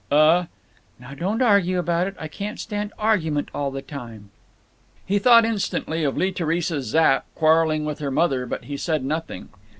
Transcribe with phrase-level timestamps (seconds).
[0.09, 0.45] "Uh—"
[0.99, 2.15] "Now don't argue about it.
[2.19, 4.31] I can't stand argument all the time."
[5.05, 9.49] He thought instantly of Lee Theresa Zapp quarreling with her mother, but he said nothing.